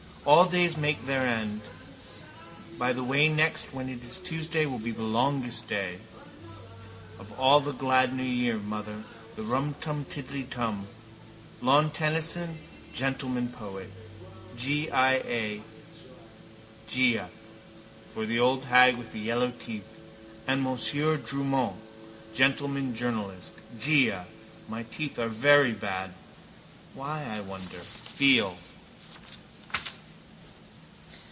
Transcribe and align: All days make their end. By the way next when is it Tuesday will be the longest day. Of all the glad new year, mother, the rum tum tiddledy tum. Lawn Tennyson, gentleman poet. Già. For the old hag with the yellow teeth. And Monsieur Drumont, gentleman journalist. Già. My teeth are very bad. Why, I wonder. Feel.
All 0.23 0.45
days 0.45 0.77
make 0.77 1.07
their 1.07 1.25
end. 1.25 1.61
By 2.77 2.93
the 2.93 3.03
way 3.03 3.27
next 3.27 3.73
when 3.73 3.89
is 3.89 4.19
it 4.19 4.21
Tuesday 4.23 4.67
will 4.67 4.77
be 4.77 4.91
the 4.91 5.01
longest 5.01 5.67
day. 5.67 5.97
Of 7.17 7.33
all 7.39 7.59
the 7.59 7.71
glad 7.73 8.13
new 8.15 8.21
year, 8.21 8.57
mother, 8.57 9.03
the 9.35 9.41
rum 9.41 9.73
tum 9.81 10.05
tiddledy 10.05 10.43
tum. 10.43 10.85
Lawn 11.59 11.89
Tennyson, 11.89 12.59
gentleman 12.93 13.47
poet. 13.49 13.89
Già. 14.55 15.61
For 18.13 18.25
the 18.27 18.39
old 18.39 18.65
hag 18.65 18.97
with 18.97 19.13
the 19.13 19.19
yellow 19.19 19.51
teeth. 19.57 19.99
And 20.45 20.61
Monsieur 20.61 21.17
Drumont, 21.17 21.77
gentleman 22.35 22.93
journalist. 22.95 23.55
Già. 23.79 24.25
My 24.69 24.83
teeth 24.83 25.17
are 25.17 25.27
very 25.29 25.71
bad. 25.71 26.13
Why, 26.93 27.25
I 27.27 27.41
wonder. 27.41 27.65
Feel. 27.79 28.55